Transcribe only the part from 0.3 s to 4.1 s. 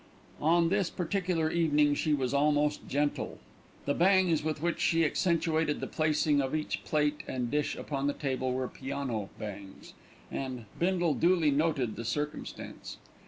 On this particular evening she was almost gentle. The